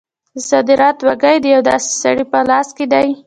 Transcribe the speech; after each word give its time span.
د 0.35 0.37
صدارت 0.49 0.97
واګې 1.01 1.35
د 1.41 1.45
یو 1.53 1.61
داسې 1.69 1.89
سړي 2.01 2.25
په 2.31 2.39
لاس 2.49 2.67
کې 2.77 2.85
دي. 2.93 3.07